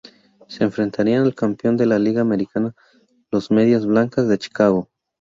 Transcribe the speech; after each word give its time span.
Se 0.47 0.63
enfrentarían 0.63 1.21
al 1.25 1.35
campeón 1.35 1.77
de 1.77 1.85
la 1.85 1.99
Liga 1.99 2.21
Americana, 2.21 2.73
los 3.29 3.51
Medias 3.51 3.85
Blancas 3.85 4.27
de 4.27 4.39
Chicago. 4.39 4.89